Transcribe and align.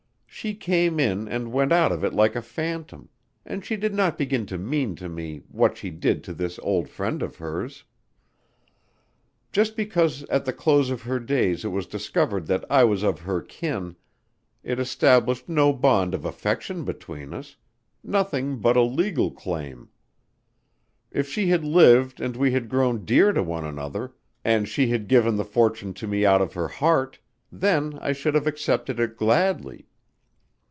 She 0.33 0.55
came 0.55 0.99
in 0.99 1.27
and 1.27 1.51
went 1.53 1.71
out 1.71 1.91
of 1.91 2.03
it 2.03 2.13
like 2.13 2.35
a 2.35 2.41
phantom, 2.41 3.09
and 3.45 3.63
she 3.63 3.75
did 3.75 3.93
not 3.93 4.17
begin 4.17 4.47
to 4.47 4.57
mean 4.57 4.95
to 4.95 5.07
me 5.07 5.43
what 5.49 5.77
she 5.77 5.91
did 5.91 6.23
to 6.23 6.33
this 6.33 6.57
old 6.63 6.89
friend 6.89 7.21
of 7.21 7.35
hers. 7.35 7.83
Just 9.51 9.75
because 9.75 10.23
at 10.31 10.45
the 10.45 10.53
close 10.53 10.89
of 10.89 11.03
her 11.03 11.19
days 11.19 11.63
it 11.63 11.67
was 11.67 11.85
discovered 11.85 12.47
that 12.47 12.65
I 12.71 12.83
was 12.83 13.03
of 13.03 13.19
her 13.19 13.39
kin, 13.43 13.95
it 14.63 14.79
established 14.79 15.47
no 15.47 15.73
bond 15.73 16.15
of 16.15 16.25
affection 16.25 16.85
between 16.85 17.33
us 17.35 17.57
nothing 18.03 18.57
but 18.57 18.75
a 18.75 18.81
legal 18.81 19.29
claim. 19.29 19.89
If 21.11 21.29
she 21.29 21.49
had 21.49 21.63
lived 21.63 22.19
and 22.19 22.35
we 22.35 22.51
had 22.51 22.67
grown 22.67 23.05
dear 23.05 23.31
to 23.31 23.43
one 23.43 23.65
another, 23.65 24.13
and 24.43 24.67
she 24.67 24.87
had 24.87 25.07
given 25.07 25.35
the 25.35 25.45
fortune 25.45 25.93
to 25.95 26.07
me 26.07 26.25
out 26.25 26.41
of 26.41 26.53
her 26.55 26.69
heart, 26.69 27.19
then 27.51 27.99
I 28.01 28.11
should 28.13 28.33
have 28.33 28.47
accepted 28.47 28.99
it 28.99 29.15
gladly. 29.17 29.85